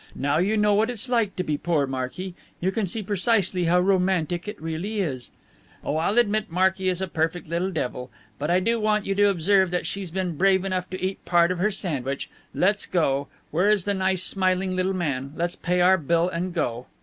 [0.15, 2.33] Now you know what it's like to be poor, Marky.
[2.59, 5.29] You can see precisely how romantic it really is."
[5.83, 8.09] "Oh, I'll admit Marky is a perfect little devil.
[8.39, 11.51] But I do want you to observe that she's been brave enough to eat part
[11.51, 12.31] of her sandwich.
[12.51, 13.27] Let's go.
[13.51, 15.33] Where is the nice smiling little man?
[15.35, 16.87] Let's pay our bill and go."